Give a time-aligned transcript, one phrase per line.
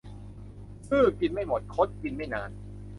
[0.89, 2.49] ซื่อกินไม่หมด คดกินไม่นาน